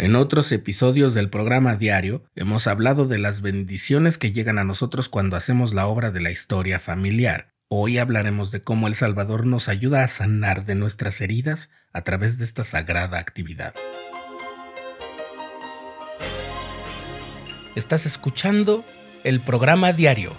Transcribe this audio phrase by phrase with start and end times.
[0.00, 5.08] En otros episodios del programa diario hemos hablado de las bendiciones que llegan a nosotros
[5.08, 7.52] cuando hacemos la obra de la historia familiar.
[7.68, 12.38] Hoy hablaremos de cómo el Salvador nos ayuda a sanar de nuestras heridas a través
[12.38, 13.74] de esta sagrada actividad.
[17.74, 18.84] Estás escuchando
[19.24, 20.30] el programa diario,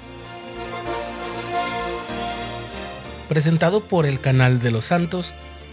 [3.27, 5.33] presentado por el canal de los santos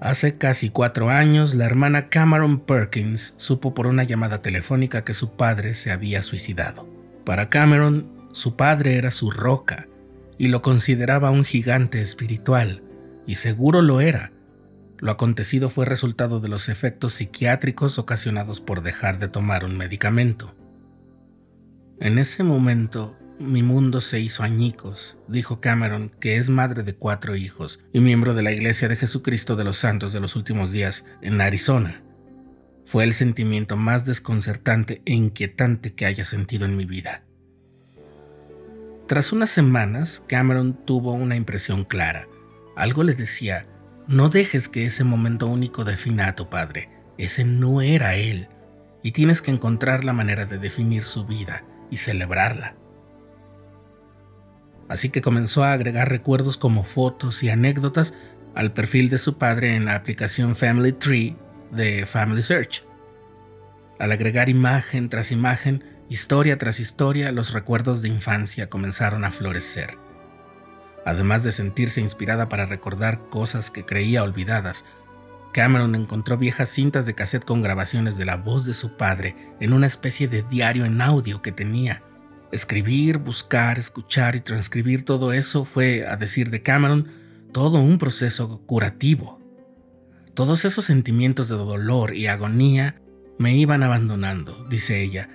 [0.00, 5.32] Hace casi cuatro años, la hermana Cameron Perkins supo por una llamada telefónica que su
[5.32, 6.88] padre se había suicidado.
[7.24, 9.88] Para Cameron, su padre era su roca
[10.38, 12.84] y lo consideraba un gigante espiritual,
[13.26, 14.30] y seguro lo era.
[14.98, 20.54] Lo acontecido fue resultado de los efectos psiquiátricos ocasionados por dejar de tomar un medicamento.
[21.98, 27.36] En ese momento, mi mundo se hizo añicos, dijo Cameron, que es madre de cuatro
[27.36, 31.06] hijos y miembro de la Iglesia de Jesucristo de los Santos de los Últimos Días
[31.22, 32.02] en Arizona.
[32.84, 37.22] Fue el sentimiento más desconcertante e inquietante que haya sentido en mi vida.
[39.06, 42.26] Tras unas semanas, Cameron tuvo una impresión clara.
[42.76, 43.66] Algo le decía,
[44.06, 46.90] no dejes que ese momento único defina a tu padre.
[47.18, 48.48] Ese no era él.
[49.02, 52.74] Y tienes que encontrar la manera de definir su vida y celebrarla
[54.88, 58.14] así que comenzó a agregar recuerdos como fotos y anécdotas
[58.54, 61.36] al perfil de su padre en la aplicación Family Tree
[61.70, 62.84] de Family Search.
[63.98, 69.98] Al agregar imagen tras imagen, historia tras historia, los recuerdos de infancia comenzaron a florecer.
[71.04, 74.84] Además de sentirse inspirada para recordar cosas que creía olvidadas,
[75.52, 79.72] Cameron encontró viejas cintas de cassette con grabaciones de la voz de su padre en
[79.72, 82.02] una especie de diario en audio que tenía.
[82.50, 87.08] Escribir, buscar, escuchar y transcribir todo eso fue, a decir de Cameron,
[87.52, 89.38] todo un proceso curativo.
[90.34, 93.02] Todos esos sentimientos de dolor y agonía
[93.38, 95.28] me iban abandonando, dice ella,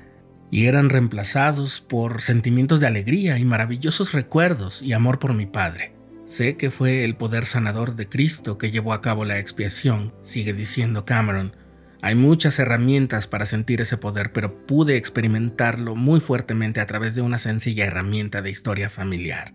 [0.50, 5.96] y eran reemplazados por sentimientos de alegría y maravillosos recuerdos y amor por mi padre.
[6.26, 10.54] Sé que fue el poder sanador de Cristo que llevó a cabo la expiación, sigue
[10.54, 11.56] diciendo Cameron,
[12.04, 17.22] hay muchas herramientas para sentir ese poder, pero pude experimentarlo muy fuertemente a través de
[17.22, 19.54] una sencilla herramienta de historia familiar.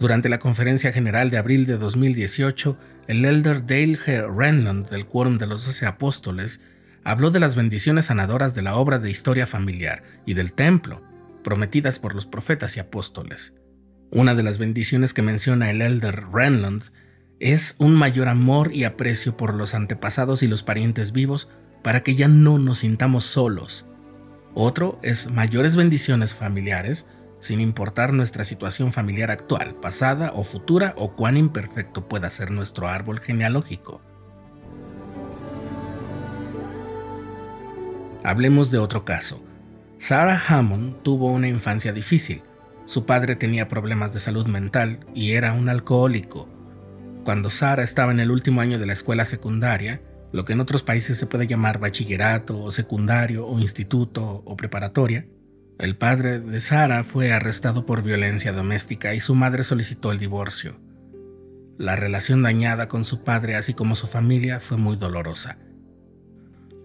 [0.00, 4.36] Durante la conferencia general de abril de 2018, el elder Dale G.
[4.36, 6.62] Renland del Quórum de los Doce Apóstoles
[7.04, 11.04] habló de las bendiciones sanadoras de la obra de historia familiar y del templo,
[11.44, 13.54] prometidas por los profetas y apóstoles.
[14.10, 16.82] Una de las bendiciones que menciona el elder Renland
[17.38, 21.50] es un mayor amor y aprecio por los antepasados y los parientes vivos
[21.82, 23.86] para que ya no nos sintamos solos.
[24.54, 27.06] Otro es mayores bendiciones familiares,
[27.38, 32.88] sin importar nuestra situación familiar actual, pasada o futura o cuán imperfecto pueda ser nuestro
[32.88, 34.00] árbol genealógico.
[38.24, 39.44] Hablemos de otro caso.
[39.98, 42.42] Sarah Hammond tuvo una infancia difícil.
[42.86, 46.55] Su padre tenía problemas de salud mental y era un alcohólico.
[47.26, 50.00] Cuando Sara estaba en el último año de la escuela secundaria,
[50.32, 55.26] lo que en otros países se puede llamar bachillerato o secundario o instituto o preparatoria,
[55.80, 60.78] el padre de Sara fue arrestado por violencia doméstica y su madre solicitó el divorcio.
[61.78, 65.58] La relación dañada con su padre así como su familia fue muy dolorosa.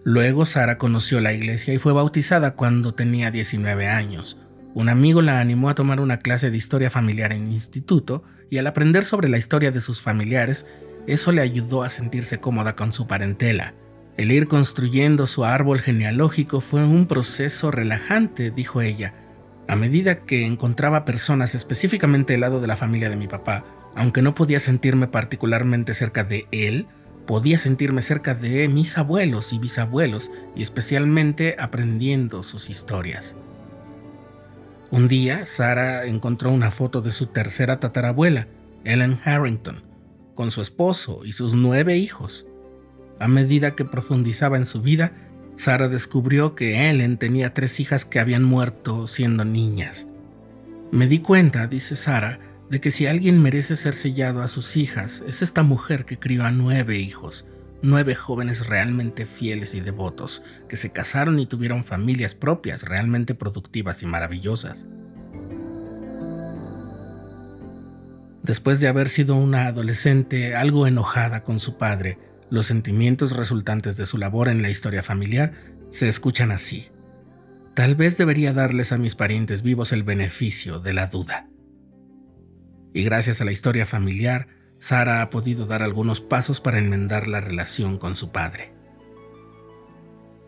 [0.02, 4.40] Luego Sara conoció la iglesia y fue bautizada cuando tenía 19 años.
[4.74, 8.66] Un amigo la animó a tomar una clase de historia familiar en instituto y al
[8.66, 10.66] aprender sobre la historia de sus familiares,
[11.06, 13.74] eso le ayudó a sentirse cómoda con su parentela.
[14.16, 19.14] El ir construyendo su árbol genealógico fue un proceso relajante, dijo ella.
[19.68, 23.64] A medida que encontraba personas específicamente del lado de la familia de mi papá,
[23.94, 26.86] aunque no podía sentirme particularmente cerca de él,
[27.26, 33.36] podía sentirme cerca de mis abuelos y bisabuelos y especialmente aprendiendo sus historias.
[34.92, 38.46] Un día, Sara encontró una foto de su tercera tatarabuela,
[38.84, 39.82] Ellen Harrington,
[40.34, 42.46] con su esposo y sus nueve hijos.
[43.18, 45.14] A medida que profundizaba en su vida,
[45.56, 50.08] Sara descubrió que Ellen tenía tres hijas que habían muerto siendo niñas.
[50.90, 55.24] Me di cuenta, dice Sara, de que si alguien merece ser sellado a sus hijas,
[55.26, 57.46] es esta mujer que crió a nueve hijos,
[57.82, 64.02] nueve jóvenes realmente fieles y devotos, que se casaron y tuvieron familias propias realmente productivas
[64.02, 64.86] y maravillosas.
[68.42, 72.18] Después de haber sido una adolescente algo enojada con su padre,
[72.50, 75.52] los sentimientos resultantes de su labor en la historia familiar
[75.90, 76.88] se escuchan así.
[77.74, 81.48] Tal vez debería darles a mis parientes vivos el beneficio de la duda.
[82.92, 84.48] Y gracias a la historia familiar,
[84.82, 88.72] Sara ha podido dar algunos pasos para enmendar la relación con su padre.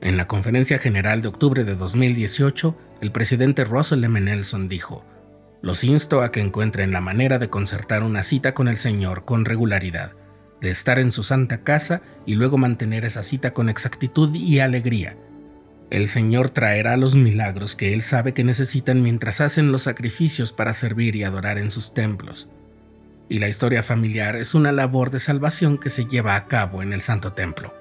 [0.01, 4.21] En la conferencia general de octubre de 2018, el presidente Russell M.
[4.21, 5.07] Nelson dijo,
[5.63, 9.45] los insto a que encuentren la manera de concertar una cita con el Señor con
[9.45, 10.17] regularidad,
[10.61, 15.17] de estar en su santa casa y luego mantener esa cita con exactitud y alegría.
[15.91, 20.73] El Señor traerá los milagros que Él sabe que necesitan mientras hacen los sacrificios para
[20.73, 22.49] servir y adorar en sus templos.
[23.29, 26.93] Y la historia familiar es una labor de salvación que se lleva a cabo en
[26.93, 27.73] el Santo Templo.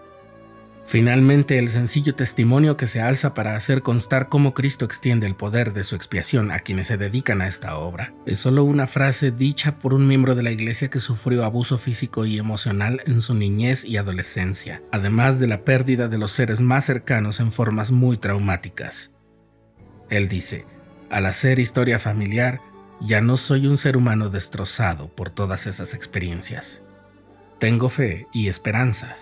[0.86, 5.72] Finalmente, el sencillo testimonio que se alza para hacer constar cómo Cristo extiende el poder
[5.72, 9.80] de su expiación a quienes se dedican a esta obra es solo una frase dicha
[9.80, 13.86] por un miembro de la iglesia que sufrió abuso físico y emocional en su niñez
[13.86, 19.12] y adolescencia, además de la pérdida de los seres más cercanos en formas muy traumáticas.
[20.10, 20.66] Él dice,
[21.10, 22.60] al hacer historia familiar,
[23.04, 26.84] ya no soy un ser humano destrozado por todas esas experiencias.
[27.60, 29.18] Tengo fe y esperanza